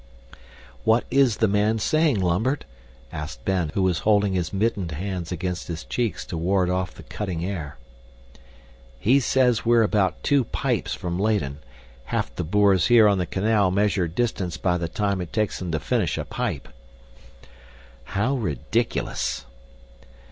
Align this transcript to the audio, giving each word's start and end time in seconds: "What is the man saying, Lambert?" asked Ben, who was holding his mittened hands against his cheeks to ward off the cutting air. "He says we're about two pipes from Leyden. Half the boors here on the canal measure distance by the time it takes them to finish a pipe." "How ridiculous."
"What 0.83 1.03
is 1.11 1.37
the 1.37 1.47
man 1.47 1.77
saying, 1.77 2.19
Lambert?" 2.19 2.65
asked 3.13 3.45
Ben, 3.45 3.69
who 3.75 3.83
was 3.83 3.99
holding 3.99 4.33
his 4.33 4.51
mittened 4.51 4.93
hands 4.93 5.31
against 5.31 5.67
his 5.67 5.83
cheeks 5.83 6.25
to 6.25 6.39
ward 6.39 6.71
off 6.71 6.95
the 6.95 7.03
cutting 7.03 7.45
air. 7.45 7.77
"He 8.97 9.19
says 9.19 9.63
we're 9.63 9.83
about 9.83 10.23
two 10.23 10.43
pipes 10.45 10.95
from 10.95 11.19
Leyden. 11.19 11.59
Half 12.05 12.33
the 12.35 12.43
boors 12.43 12.87
here 12.87 13.07
on 13.07 13.19
the 13.19 13.27
canal 13.27 13.69
measure 13.69 14.07
distance 14.07 14.57
by 14.57 14.79
the 14.79 14.89
time 14.89 15.21
it 15.21 15.31
takes 15.31 15.59
them 15.59 15.71
to 15.71 15.79
finish 15.79 16.17
a 16.17 16.25
pipe." 16.25 16.67
"How 18.05 18.33
ridiculous." 18.35 19.45